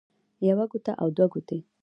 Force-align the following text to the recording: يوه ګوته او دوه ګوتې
يوه 0.47 0.65
ګوته 0.71 0.91
او 1.01 1.07
دوه 1.15 1.27
ګوتې 1.31 1.57